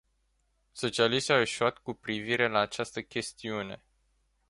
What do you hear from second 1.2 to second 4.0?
au eșuat cu privire la această chestiune.